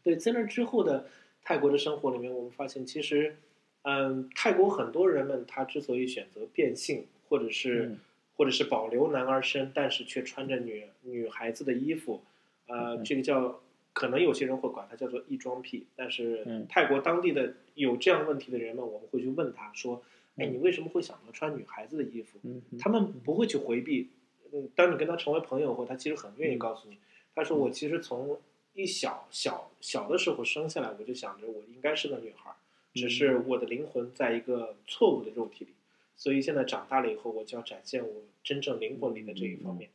[0.02, 1.06] 对，在那之后的
[1.44, 3.36] 泰国的生活里面，我们发现其实，
[3.84, 7.96] 嗯，泰国很多人们他之所以选择变性，或者是
[8.36, 12.24] 或者是保留男儿身，但是却穿着女女孩子的衣服，
[12.66, 13.62] 呃，这个叫
[13.94, 20.02] 可能有些人会管它叫做异装癖，但是泰国当地的有这样问题的人们，我们会去问他说。
[20.38, 22.40] 哎，你为什么会想到穿女孩子的衣服？
[22.80, 24.10] 他们不会去回避。
[24.54, 26.98] 嗯，当你跟他成为朋友后，他其实很愿意告诉你。
[27.36, 28.40] 他说：“我其实从
[28.74, 32.52] 一小小小的时候生下来，我就想着我应该是个女孩，
[32.94, 35.72] 只是我的灵魂在一个错误的肉体里。
[36.16, 39.90] 所以现在长大了以后，我就要展现我真正灵魂里的这一方面。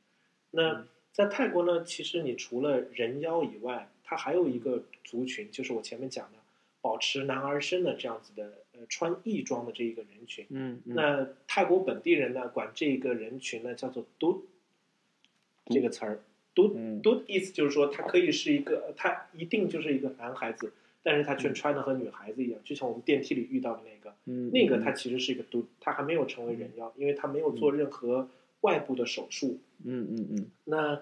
[0.51, 6.39] 那在泰国呢，其实你除了人妖以外，它还有一个族群，就是我前面讲的。”
[6.83, 14.45] 保持男儿身的这样子的呃穿异装的这一个人群，嗯，那泰国本地人呢管这个人群呢叫做“嘟”
[15.67, 16.23] 这个词儿
[16.55, 28.29] ，“嘟”嘟意思就是说他可以是一个，他一定就是一个男孩子，但是他却穿的和女孩子一样，就像我们电梯里遇到的那个，嗯，那个他其实是一个“嘟”，他还没有成为人妖，因为他没有做任何
[28.61, 31.01] 外部的手术，嗯嗯嗯，那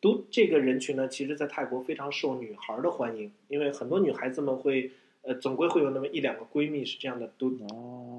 [0.00, 4.92] 嘟这个人群呢，其实在泰国非常受女孩的欢迎，因为很多女孩子们会。
[5.26, 7.50] 呃，总归会有那么一两个闺蜜是这样的，都，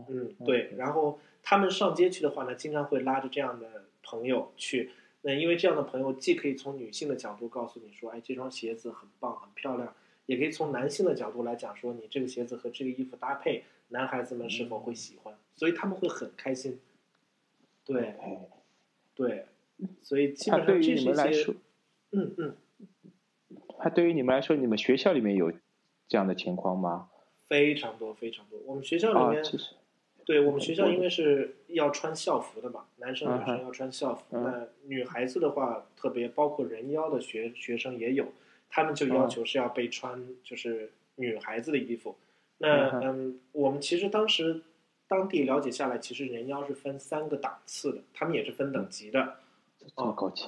[0.09, 0.73] 嗯，对。
[0.75, 4.91] 然后她们上街去的话呢，经常会拉着这样的朋友去。
[5.21, 9.87] 那因为这样的朋友既可以从女性的角度告诉你说，哎，这双鞋子很棒，很漂亮；
[10.25, 15.33] 也可以从男性的角度来讲说，你这个鞋子和这个衣服搭配，男孩子们是否会喜欢？
[15.55, 16.77] 所以他们会很开心。
[17.85, 18.15] 对，
[19.15, 19.45] 对，
[20.01, 21.55] 所以基本上这是一些，
[22.11, 22.55] 嗯嗯。
[23.79, 25.53] 他对于你们来说，你们学校里面有？
[26.07, 27.09] 这样的情况吗？
[27.47, 28.59] 非常多，非常多。
[28.65, 29.43] 我们学校里面，
[30.25, 34.23] 对我们学校因为是要穿校服的嘛，男生女生要穿校服。
[34.31, 38.27] 那女孩子的话，特别包括人妖的学学生也有，
[38.69, 42.15] 他们就要求是要被穿就是女孩子的衣服。
[42.57, 44.61] 那嗯，我们其实当时
[45.07, 49.35] 当地了解下来，其实人妖是分三个档次的，他们也是分等级的。
[49.95, 50.45] 这么高级？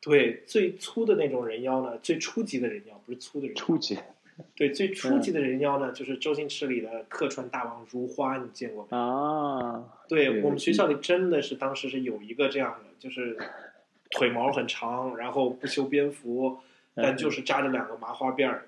[0.00, 3.98] 对，最粗的那种人妖呢，最初级的人妖不是粗的人，初级。
[4.54, 8.96] 对，最初级的人妖呢，就是周星驰里的客串大王如花，你见过吗？
[8.96, 13.36] 啊，对我们学校里真的是当时是有一个这样的，就是
[14.10, 16.58] 腿毛很长，然后不修边幅，
[16.94, 18.66] 但就是扎着两个麻花辫儿，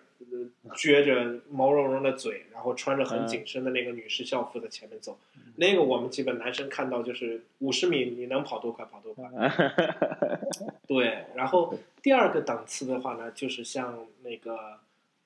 [0.74, 5.18] 撅着毛茸茸的嘴，然后穿着很紧身的那个女士校服在前面走。
[5.56, 9.28] 那个我们基本男生看到就是五十米，你能跑多快跑多快。
[10.88, 14.80] 对，然后第二个档次的话呢，就是像那个。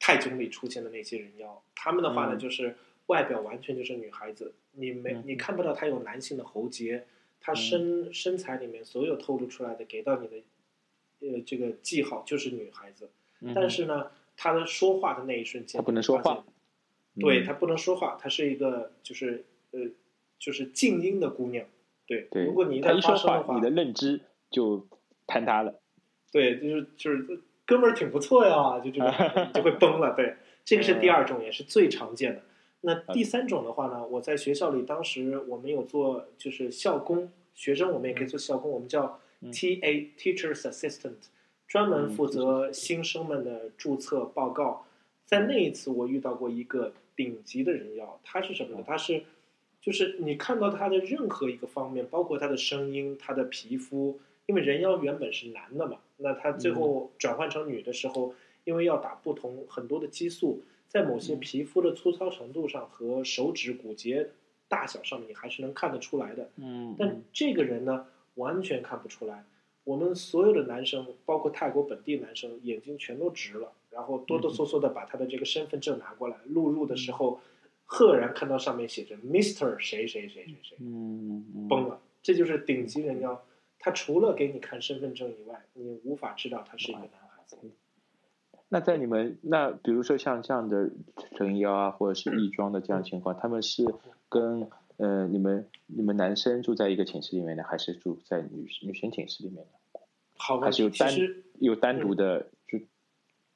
[0.07, 7.07] 泰囧里出现的那些人妖，他们的话呢，就是外表完全就是女孩子，你没你看不到他有男性的喉结，
[7.41, 10.37] 他身身材里面所有透露出来的给到你的，
[11.21, 13.09] 呃，这个记号就是女孩子。
[13.55, 16.45] 但是呢，他的说话的那一瞬间，他不能说话，
[17.19, 19.89] 对他不能说话，他是一个就是呃
[20.39, 21.67] 就是静音的姑娘。
[22.07, 24.87] 对，如果你一旦发声的话，你的认知就
[25.27, 25.81] 坍塌了。
[26.31, 27.41] 对，就是就是。
[27.67, 30.15] 哥们儿挺不错呀，就这个就会崩了。
[30.15, 32.43] 对， 这个是第二种，也是最常见的。
[32.83, 41.29] 那第三种的话呢，我在学校里当时我们有做就是校工，学生我们也可以做校工，我们叫嗯 TA Teachers Assistant，
[41.67, 44.87] 专门负责新生们的注册报告。
[45.25, 48.85] 在那一次，我遇到过一个顶级的人妖，他是什么呢？
[48.87, 49.23] 他是
[49.81, 64.31] 就是你看到他的任何一个方面，包括他的声音、他的皮肤，因为人妖原本是男的嘛，那他最后转换成女的时候，因为要打不同很多的激素，在某些皮肤的粗糙程度上和手指骨节
[64.69, 66.51] 大小上面，你还是能看得出来的。
[66.57, 69.45] 嗯，但这个人呢，完全看不出来。
[69.85, 77.41] 我们所有的男生，包括泰国本地男生，眼睛全都直了，然后哆哆嗦嗦的把他的这个身份证拿过来，录入的时候，
[77.85, 80.77] 赫然看到上面写着 Mister 谁谁谁谁谁，
[81.69, 82.01] 崩了。
[82.23, 83.45] 这就是顶级人妖，
[83.85, 87.59] 他除了给你看身份证以外，你无法知道他是一个男孩子。
[88.71, 90.91] 那在你们那比如说像这样的
[91.37, 93.85] 成妖啊，或者是异装的这样情况，他们是
[94.31, 99.71] 跟呃你们你们男生住在一个寝室里面呢，还是住在女女生寝室里面呢？
[100.39, 102.79] 好问题，还是有单有单独的就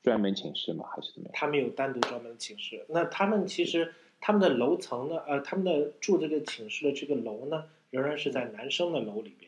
[0.03, 0.85] 专门寝室吗？
[0.95, 1.33] 还是怎么样？
[1.35, 2.85] 他们有单独专门寝室。
[2.91, 9.48] 那他们其实他们的楼层呢，呃，他们的住这个寝室的这个楼呢，仍然是在男生的楼里边。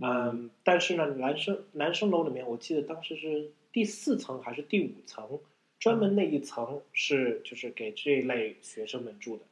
[0.00, 5.40] 嗯，但是呢，男生男生楼里面，我记得当时是第四层还是第五层，
[5.78, 9.42] 专门那一层是就是给这一类学生们住的。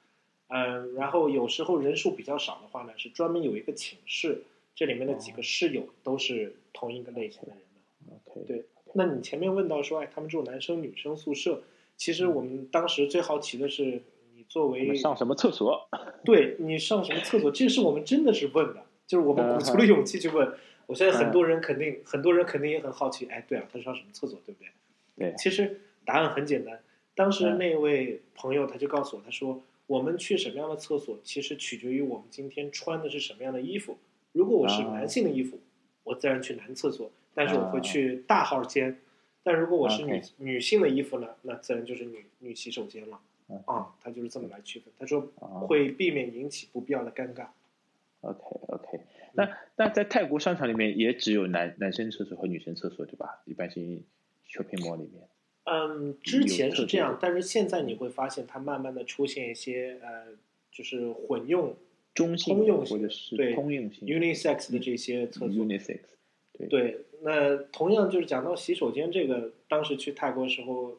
[0.48, 7.58] 嗯，然后有时候人数比较少的话呢，是专门有一个寝室，这里面的几个室友都是同一个类型的人
[8.06, 8.20] 们。
[8.26, 11.60] OK，对那你前面问到说，哎，他们住男生女生宿舍，
[11.96, 14.00] 其实我们当时最好奇的是，
[14.36, 15.88] 你作为上什么厕所？
[16.24, 20.52] 对你上什么厕所，这是我们真的是问的，就是我们鼓足了勇气去问。
[20.86, 24.70] 我相信很多人肯定，很多人肯定也很好奇，哎，对啊，他上什么厕所，对不对？
[25.30, 26.80] 对其实答案很简单。
[27.14, 33.98] 当时嗯那位朋友他就告诉我，他说我们去什么样的厕所，其实取决于我们今天穿的是什么样的衣服。
[34.32, 35.58] 如果我是啊男性的衣服，
[36.04, 38.98] 我自然去男厕所，但是我会啊去大号间。
[39.42, 43.18] 但如果我是女女性的衣服呢，那自然就是女女洗手间了。
[43.48, 44.92] 嗯啊，他就是这么来区分。
[44.98, 47.46] 他说啊会避免引起不必要的尴尬。
[48.26, 49.00] OK OK，
[49.34, 53.42] 那那在泰国商场里面也只有男男生厕所和女生厕所对吧？
[53.44, 54.04] 一般性
[54.48, 55.28] shopping mall 里面。
[55.64, 60.26] 嗯，之前是这样，但是现在你会发现，它慢慢的出现一些呃，
[60.70, 61.74] 就是混用
[62.14, 65.48] 中性通用性或者是对通用性 unisex 的这些厕所。
[65.48, 65.98] unisex，
[66.52, 70.96] 对对，那同样就是讲到洗手间这个，当时去泰国的时候，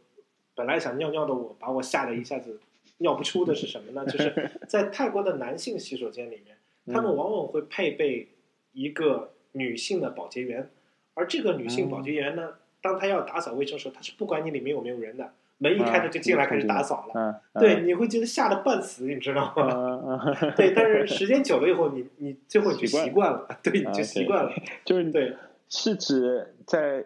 [0.54, 2.60] 本来想尿尿的我，把我吓得一下子
[2.98, 4.06] 尿不出的是什么呢？
[4.06, 6.57] 就是 在泰国的男性洗手间里面，
[6.88, 8.30] 他们嗯往往会配备
[8.72, 10.70] 一个女性的保洁员，
[11.14, 17.42] 而这个女性保洁员呢，当她要打扫卫生的时候，她是不管你里面有没有人的，门一开她就进来开始打扫了。
[17.60, 20.34] 对，，你会觉得吓得半死，你知道吗？
[20.56, 24.52] 对，但是时间久了以后，你你最后你就习惯了，对，你啊就习惯了。
[24.86, 25.36] 就是对，
[25.70, 27.06] 是指在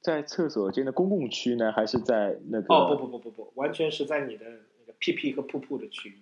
[0.00, 2.72] 在厕所间的公共区呢，还是在那个？
[2.74, 4.46] 哦，不不不不不，完全是在你的
[4.78, 6.18] 那个屁屁和噗噗的区域。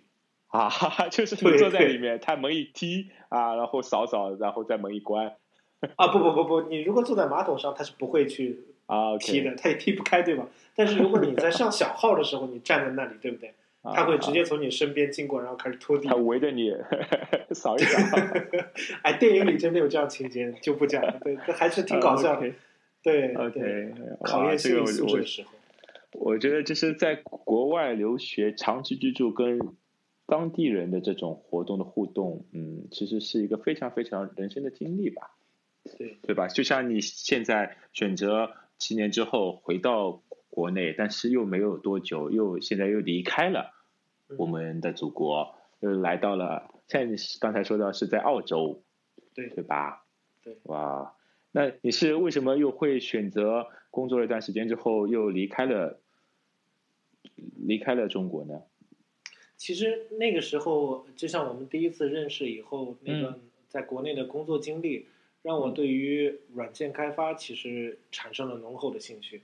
[0.54, 0.70] 啊，
[1.10, 5.32] 就是对你坐在里面，他门一踢啊，然后扫扫，然后再门一关
[5.96, 10.46] 啊，不不不不，你如果坐在马桶上，他是不会去啊踢的，他也踢不开，对吧？
[10.76, 13.52] 但是如果你在上小号的时候，你站在那里，对不对？
[13.92, 16.14] 他会直接从你身边经过，然后开始拖地他。
[16.14, 16.72] 围着你
[17.52, 18.16] 扫一扫，
[19.02, 21.18] 哎，电影里真的有这样情节，就不讲了。
[21.22, 22.40] 对，这还是挺搞笑
[23.02, 25.50] 对 OK，对，考验这个心理素质的时候。
[26.12, 29.58] 我觉得这是在国外留学、长期居住跟
[30.26, 35.36] 当地人的这种活动的互动，嗯，其实是一个非常非常人生的经历吧，
[35.98, 36.48] 对对吧？
[36.48, 43.72] 就像你现在选择七年之后回到国内，但是又没有多久，又现在又离开了
[44.28, 48.82] 嗯我们的祖国，又来到了，像你刚才说到是在澳洲，
[49.34, 50.06] 对对吧？
[50.42, 51.14] 对哇，
[51.52, 56.00] 那你是为什么又会选择工作了一段时间之后又离开了
[57.56, 58.62] 离开了中国呢？
[59.56, 65.06] 其实那个时候，就像我们第一次认识以后，那嗯段在国内的工作经历，
[65.42, 69.42] 让我对于软件开发其实产生了浓厚的兴趣。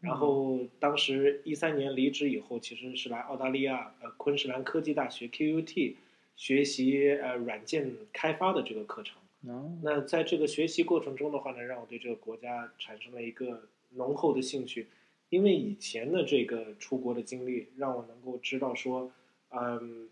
[0.00, 5.94] 然后当时一三年离职以后，其实是来澳大利亚呃昆士兰科技大学 QUT
[6.34, 9.16] 学习呃软件开发的这个课程。
[9.48, 14.88] 哦，那在这个学习过程中的话呢，让我对这个国家产生了一个浓厚的兴趣，
[15.28, 19.10] 因为以前的这个出国的经历，让我能够知道说，
[19.52, 20.08] 嗯，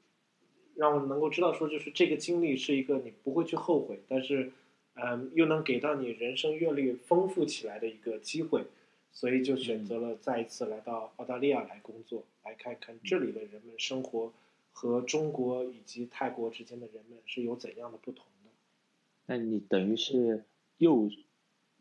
[0.75, 4.53] 让我能够知道说，就是这个经历是一个你不会去后悔，但是，
[4.95, 8.65] 嗯，又能给到你人生阅历丰富起来的一个机会，
[9.13, 14.33] 所以就选择了再一次来到澳大利亚来工作，来看看这里的人们生活
[14.73, 18.51] 和中国以及泰国之间的人们是有怎样的不同的。
[19.27, 20.45] 那你等于是
[20.79, 21.09] 又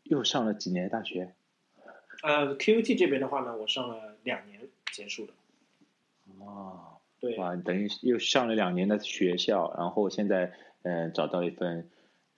[0.04, 1.34] 又上了几年大学？
[2.22, 5.32] 呃，QUT 这边的话呢，我上了两年结束的。
[6.38, 10.52] 哦，对，哇，等于又上了两年的学校，然后现在
[10.82, 11.88] 嗯找到一份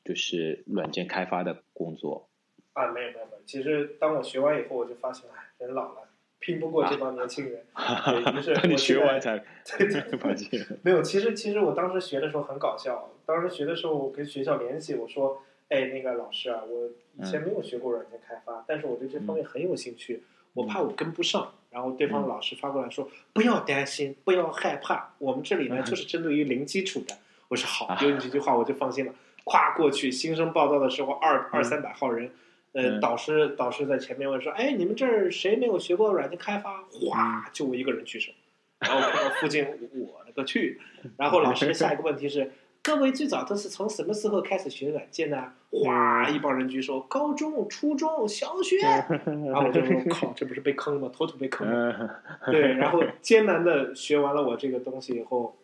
[0.04, 2.28] 就是软件开发的工作。
[2.72, 6.08] 啊，没有没有没有，其实当我学完以后，我就发现，哎，人老了，
[6.38, 7.62] 拼不过这帮年轻人。
[7.74, 9.38] 对，于是 等你学完才
[9.78, 10.66] 对对才发现。
[10.82, 13.10] 没有，其实其实我当时学的时候很搞笑。
[13.24, 16.90] 当时学的时候，我跟学校联系，我说：“哎，那个老师啊，我
[17.22, 20.24] 以前没有学过软件开发，但是我对这方面很有兴趣，
[20.54, 27.16] 我怕我跟不上。”然后对方的老师发过来说：“不要担心，不要害怕，我们这里呢就是针对于零基础的。”
[27.48, 29.14] 我说：“好，有你这句话我就放心了。”
[29.44, 32.30] 跨过去，新生报道的时候，二二三百号人。
[32.72, 38.32] 呃，嗯导师导师在前面问说：“哎，你们这儿谁没有学过软件开发？”哗，就我一个人举手。
[38.78, 39.64] 然后看到附近，
[39.94, 40.80] 我勒个去！
[41.16, 42.50] 然后老师下一个问题是：
[42.82, 45.52] 各位最早都是从什么时候开始学软件呢？
[45.70, 48.78] 哗，一帮人举手，高中、初中小学。
[49.46, 51.08] 然后我就说：靠，这不是被坑吗？
[51.14, 52.20] 妥妥被坑了。
[52.40, 55.56] 嗯， 对，然后艰难的学完了我这个东西以后，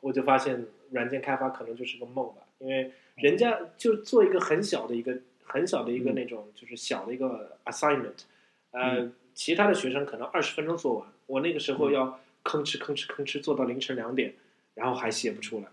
[0.00, 8.24] 我就发现软件开发可能就是个梦吧，因为人家就做一个很小的一个很小的一个那种就是小的一个 assignment，
[8.72, 14.34] 呃，其他的学生可能二十分钟做完，我那个时候要吭哧吭哧吭哧做到凌晨两点，
[14.74, 15.64] 然后还写不出来，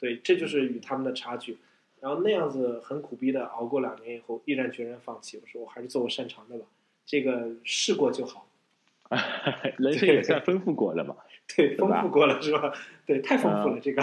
[0.00, 1.58] 对，这就是与他们的差距。
[2.00, 5.38] 然后那样子很苦逼的熬过两年以后，毅然决然放弃。
[5.42, 6.64] 我说我还是做我擅长的吧，
[7.04, 8.46] 这个试过就好。
[9.76, 11.16] 人生也算丰富过了嘛。
[11.54, 12.72] 对，丰富过了是吧？
[13.04, 14.02] 对，太丰富了这个。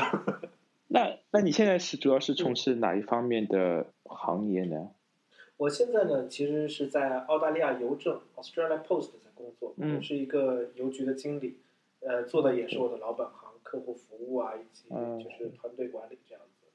[0.89, 4.91] 那那你现在是主要是从事哪一方面的行业呢？
[5.57, 9.73] 我现在呢，其实是在澳大利亚邮政 （Australia Post） 在工作，
[10.03, 11.57] 是一个邮局的经理，
[12.01, 16.67] 呃，做的也是我的老本行，客户服务啊，以及嗯就是团队管理这样子，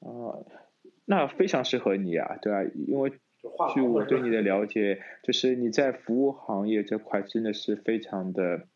[0.00, 0.44] 哦，
[1.04, 3.12] 那非常适合你啊，对啊、因为
[3.72, 8.66] 据我对你的了解，就是你在服务行业这块真的是非常的、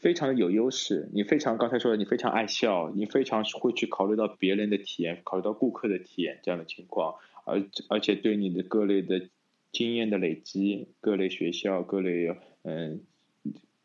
[0.00, 1.08] 非常的有优势。
[1.12, 9.28] 你非常刚才说的，你非常爱笑，你非常会去考虑到别人的体验，考虑到顾客的体验这样的情况，而而且对你的各类的
[9.70, 12.34] 经验的累积、各类学校、各类
[12.64, 13.04] 嗯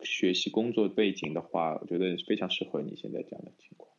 [0.03, 3.91] 学习工作背景的话，我觉得非常适合你现在这样的情况，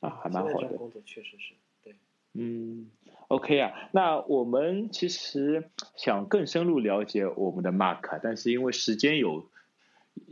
[0.00, 0.68] 啊，还蛮好的。
[0.76, 1.94] 工作确实是对。
[2.32, 2.90] 嗯
[3.28, 9.50] ，OK 啊，那我们其实想更深入了解我们的 Mark，但是因为时间有，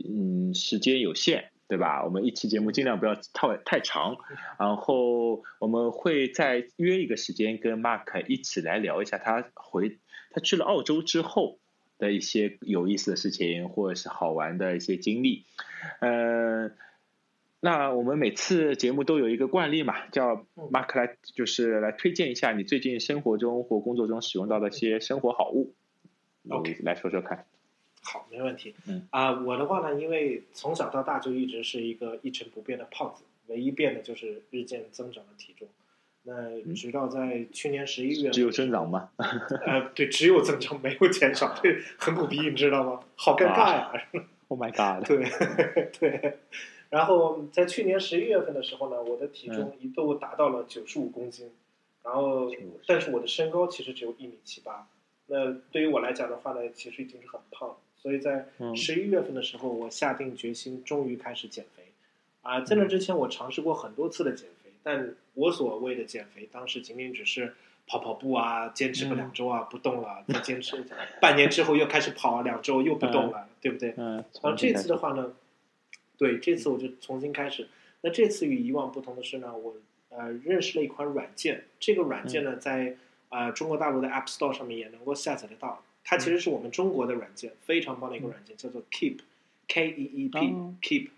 [0.07, 2.05] 嗯，时间有限，对吧？
[2.05, 4.15] 我们一期节目尽量不要太太长，
[4.57, 9.99] 然后我们会再约一个时间跟 Mark 一起来聊一下他回
[10.31, 11.59] 他去了澳洲之后
[11.99, 15.43] 的一些有意思的事情，或者是好玩的一些经历，
[15.99, 16.73] 嗯、
[17.59, 25.75] 那我们每次节目都有一个惯例嘛，叫嗯 Mark 来就是来推荐一下你最近生活中或工作中使用到的一些生活好物。
[26.49, 27.45] OK 你来说说看。
[28.01, 28.73] 好，没问题。
[28.87, 35.67] 嗯啊、我的话呢，因为从小到大就一直是一个一成不变的胖子，唯一变的就是日渐增长的体重。
[36.23, 39.09] 那直到在去年十一月，嗯只有增长吗？
[39.65, 42.99] 呃，对，只有增长没有减少，这很苦逼，你知道吗？
[43.15, 43.91] 好尴尬呀
[44.47, 45.05] ！Oh my god！
[45.07, 45.23] 对
[45.99, 46.39] 对。
[46.89, 51.49] 然后在去年十一月份的时候呢，我的体嗯重一度达到了九十五公斤，
[52.03, 52.51] 然后
[52.87, 54.87] 但是我的身高其实只有一米七八。
[55.27, 57.75] 那对于我来讲的话呢，其实已经是很胖了。
[57.95, 61.83] 所以在嗯十一月份的时候，我下定决心，终于开始减肥。
[62.41, 67.53] 啊，在那之前我尝试过很多次的减肥，但我所谓的减肥，当时仅仅只是
[67.87, 70.85] 跑跑步啊，坚持个两周啊，不动了，再坚持
[71.21, 73.93] 半年之后又开始跑两周又不动了，对不对？
[73.97, 75.33] 嗯，然后这次的话呢，
[76.17, 77.67] 对，这次我就重新开始。
[78.01, 79.75] 那这次与以往不同的是呢，我
[80.09, 82.95] 呃认识了一款软件，这个软件呢在
[83.29, 85.83] 呃中国大陆的 App Store 上面也能够下载得到。
[86.03, 91.09] 它其实是我们中国的软件，非常棒的一个软件，叫做 Keep，K E E P 哦 Keep。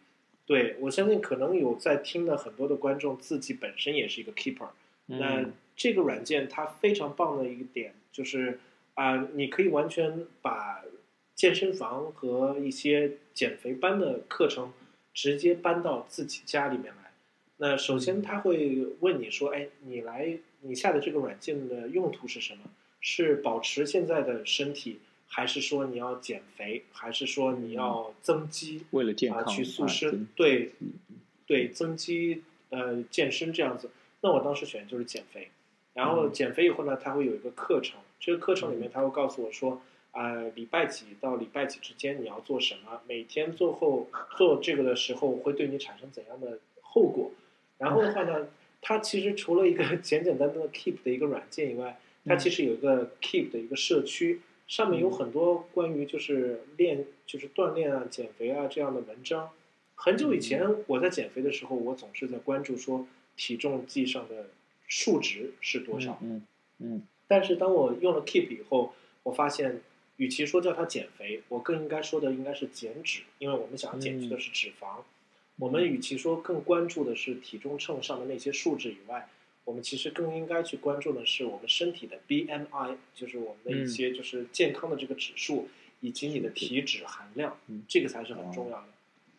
[0.51, 4.69] 对我相信可能有在听的很多的观众自己本身也是一个 Keeper。
[5.05, 8.59] 那嗯这个软件它非常棒的一个点就是
[8.95, 10.83] 啊、你可以完全把
[11.33, 14.73] 健身房和一些减肥班的课程
[15.13, 17.11] 直接搬到自己家里面来。
[17.57, 22.63] 那首先他会问你说：“哎，你来你下的这个软件的用途是什么？
[22.99, 24.99] 是保持现在的身体，
[25.33, 30.73] 还是说你要减肥，还是说你要增肌？”为了健啊康去塑身对
[31.47, 33.89] 对，增肌呃健身这样子。
[34.19, 35.47] 那我当时选就是减肥，
[35.93, 47.31] 然后嗯减肥以后呢，它会有一个课程，这个课程里面他会告诉我说，啊、礼拜几到礼拜几之间你要做什么，每天做后做这个的时候会对你产生怎样的后果。
[47.77, 48.47] 然后的话呢，
[48.81, 54.41] 它其实除了一个 简简单单的 Keep 的一个软件以外，它其实有一个 Keep 的一个社区，
[54.71, 59.49] 上面有很多关于就是练就是锻炼啊、减肥啊这样的文章。
[59.95, 63.05] 很久以前我在减肥的时候，我总是在关注说
[63.35, 64.49] 体重计上的
[64.87, 66.17] 数值是多少。
[66.21, 66.41] 嗯
[66.77, 68.93] 嗯但是当我用了 Keep 以后，
[69.23, 69.81] 我发现，
[70.15, 75.01] 与其说叫它减肥，我更应该说的应该是减脂，因为我们想要减去的是脂肪。
[75.59, 79.27] 我们与其说更关注的是体重秤上的那些数值以外，
[79.63, 88.87] 我们其实更应该去关注的是我们身体的 BMI，就是我们的一些就是健康的这个指数，以及你的体脂含量，嗯这个才是很重要的。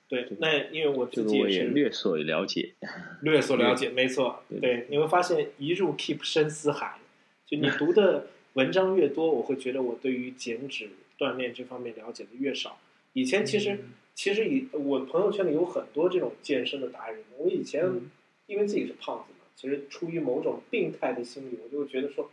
[0.08, 2.74] 对这，个那因为我自己也是略所了解。
[3.22, 6.98] 略所了解，没错，对对，你会发现一入 Keep 深似海，
[7.46, 12.78] 就你 读的文章越多，我会觉得我对于减脂锻炼这方面了解的越少。
[13.14, 18.10] 以前其实、嗯其实以我朋友圈里有很多这种健身的达人，我以前、嗯
[18.46, 22.30] 因为自己是胖子嘛，其实出于某种病态的心理，我就会觉得说，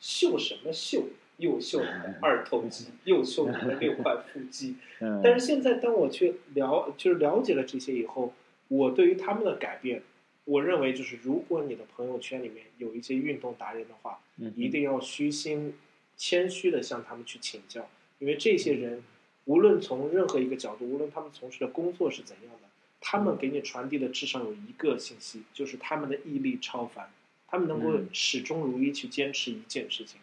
[0.00, 1.04] 秀什么秀，
[1.38, 8.34] 又秀你的二头肌，又秀你的六块腹肌， 嗯，但是现在，当我去了，就是了解了这些以后，
[8.68, 10.02] 我对于他们的改变，
[10.44, 15.74] 我认为就是，如果你的朋友圈里面有一些运动达人的话，嗯一定要虚心、
[16.16, 17.88] 谦虚的向他们去请教，
[18.18, 19.02] 因为这些人
[19.46, 22.67] 无论从任何一个角度，无论他们从事的工作是怎样的，
[23.00, 27.10] 他们给你传递的至少有一个信息，就是他们的毅力超凡，
[27.46, 30.20] 他们能够嗯始终如一去坚持一件事情，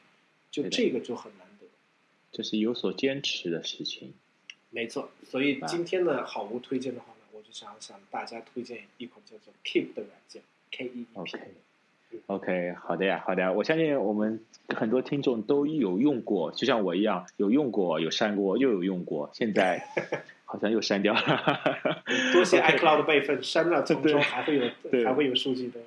[0.52, 1.68] 就这个就很难得。
[2.32, 4.14] 这是有所坚持的事情。
[4.70, 11.20] 没错，所以今天的好物推荐的话呢，我就想向大家推荐一款叫做 Keep 的软件，K E E P。
[11.22, 11.40] OK
[12.28, 13.52] OK，好的呀，好的呀。
[13.52, 19.88] 我相信我们很多听众都有用过，就像我一样，有用过，有删过，又有用过，现在
[20.56, 21.22] 好像又删掉了。
[22.34, 25.80] 多谢 iCloud 备份，删了从对中还会有 对还会有数据的。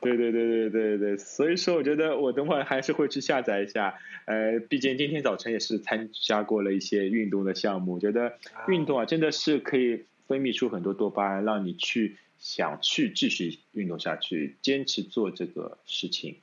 [0.00, 3.94] 对对对对对对，所以说我觉得我等会儿还是会去下载一下。
[4.24, 16.36] 呃，毕竟今天早晨也是参加过了一些运动的项目，觉得运动啊真的是可以分泌出很多多巴胺，让你去想去继续运动下去，坚持做这个事情。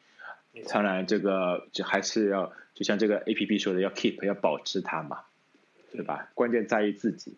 [0.69, 5.21] 当然，这个就还是要就像这个 A P P 说的，要 keep 要保持它嘛，
[5.91, 6.29] 对吧？
[6.35, 7.33] 关键在于自己。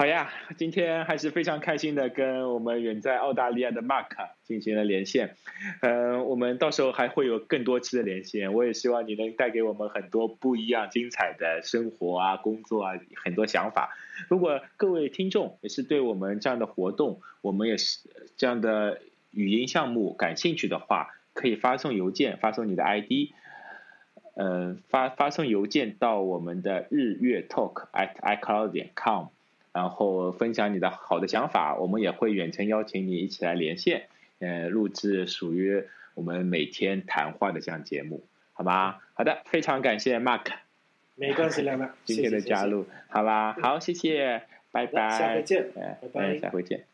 [0.00, 4.06] 好呀，今天还是非常开心的跟我们远在澳大利亚的 Mark
[4.44, 5.36] 进行了连线，
[5.82, 13.94] 嗯、我们到时候还会有更多期的连线，我也希望你能带给我们很多不一样、精彩的生活啊、工作啊，很多想法。
[14.30, 17.98] 如果各位听众也是对我们这样的活动，我们也是
[18.38, 23.34] 这样的语音项目感兴趣的话，可以发送邮件，发送你的 ID，
[24.34, 29.26] 呃，发发送邮件到我们的日月 talk at icloud 点 com，
[29.72, 34.08] 然后分享你的好的想法，我们也会远程邀请你一起来连线，
[34.38, 38.96] 呃，录制属于我们每天谈话的这样节目，好吗？
[39.14, 40.46] 好的，非常感谢 Mark
[41.14, 42.64] 没关系，亮亮，今天的谢谢加。
[42.66, 43.56] 入，好吧？
[43.60, 44.42] 好，谢谢，
[44.72, 46.84] 拜拜，下回见，呃拜拜呃下回见。